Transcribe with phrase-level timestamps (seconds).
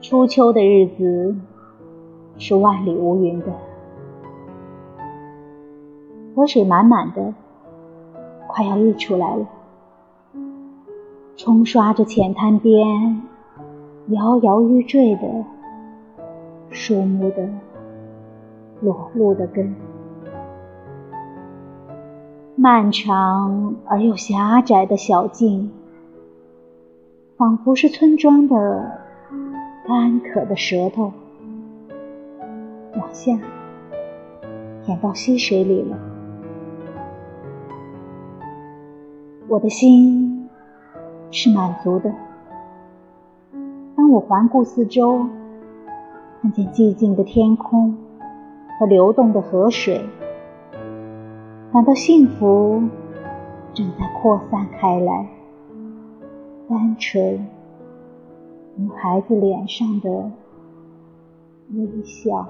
[0.00, 1.34] 初秋的日子
[2.36, 3.46] 是万里无云的，
[6.36, 7.32] 河水满满的，
[8.46, 9.46] 快要溢出来了，
[11.36, 13.22] 冲刷着浅滩边
[14.08, 15.22] 摇摇欲坠的
[16.68, 17.48] 树木的
[18.82, 19.74] 裸露的根。
[22.56, 25.72] 漫长而又狭窄的小径，
[27.36, 29.00] 仿佛是村庄的
[29.84, 31.12] 干渴的舌头，
[32.96, 33.36] 往下
[34.84, 35.98] 舔到溪水里了。
[39.48, 40.48] 我的心
[41.32, 42.14] 是满足的。
[43.96, 45.26] 当我环顾四周，
[46.40, 47.98] 看见寂静的天空
[48.78, 50.00] 和流动的河水。
[51.74, 52.84] 感到幸福
[53.72, 55.28] 正在扩散开来，
[56.68, 57.48] 单纯
[58.78, 60.30] 如孩子脸上的
[61.72, 62.48] 微笑。